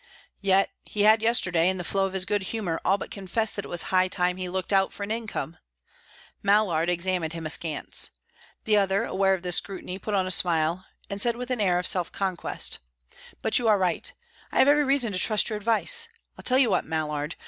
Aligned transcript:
Yet 0.41 0.71
he 0.83 1.01
had 1.03 1.21
yesterday, 1.21 1.69
in 1.69 1.77
the 1.77 1.83
flow 1.83 2.07
of 2.07 2.13
his 2.13 2.25
good 2.25 2.41
humour, 2.41 2.81
all 2.83 2.97
but 2.97 3.11
confessed 3.11 3.55
that 3.55 3.65
it 3.65 3.67
was 3.67 3.83
high 3.93 4.07
time 4.07 4.37
he 4.37 4.49
looked 4.49 4.73
out 4.73 4.91
for 4.91 5.03
an 5.03 5.11
income. 5.11 5.57
Mallard 6.41 6.89
examined 6.89 7.33
him 7.33 7.45
askance. 7.45 8.09
The 8.63 8.77
other, 8.77 9.03
aware 9.03 9.35
of 9.35 9.43
this 9.43 9.57
scrutiny, 9.57 9.99
put 9.99 10.15
on 10.15 10.25
a 10.25 10.31
smile, 10.31 10.85
and 11.07 11.21
said 11.21 11.35
with 11.35 11.51
an 11.51 11.61
air 11.61 11.77
of 11.77 11.85
self 11.85 12.11
conquest: 12.11 12.79
"But 13.43 13.59
you 13.59 13.67
are 13.67 13.77
right; 13.77 14.11
I 14.51 14.57
have 14.57 14.67
every 14.67 14.85
reason 14.85 15.13
to 15.13 15.19
trust 15.19 15.51
your 15.51 15.57
advice. 15.57 16.07
I'll 16.35 16.41
tell 16.41 16.57
you 16.57 16.71
what, 16.71 16.83
Mallard. 16.83 17.35